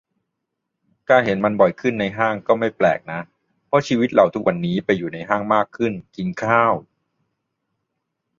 [1.09, 3.19] การเห็นมันบ่อยขึ้นในห้างก็ "ไม่แปลก" นะ
[3.67, 6.73] เพราะชีวิตเราทุกวันนี้ไปอยู่ในห้างมากขึ้น กินข้าว